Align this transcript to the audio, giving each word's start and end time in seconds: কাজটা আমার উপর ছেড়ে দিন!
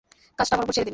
কাজটা 0.37 0.53
আমার 0.55 0.65
উপর 0.65 0.75
ছেড়ে 0.75 0.85
দিন! 0.85 0.89